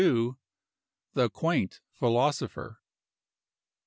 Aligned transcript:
THE 1.13 1.29
QUAINT 1.29 1.79
PHILOSOPHER. 1.91 2.79